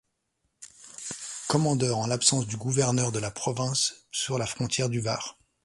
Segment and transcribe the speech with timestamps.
[1.47, 5.37] Commandeur en l'absence du gouverneur de la Provence sur la frontière du Var.